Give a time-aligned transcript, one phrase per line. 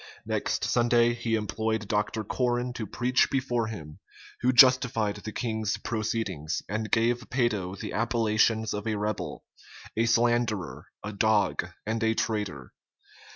[0.25, 2.23] Next Sunday he employed Dr.
[2.23, 3.99] Corren to preach before him;
[4.39, 9.43] who justified the king's proceedings, and gave Peyto the appellations of a rebel,
[9.95, 12.73] a slanderer, a dog, and a traitor.